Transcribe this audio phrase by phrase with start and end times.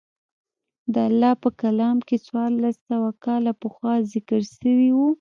[0.93, 5.07] د الله په کلام کښې څوارلس سوه کاله پخوا ذکر سوي وو.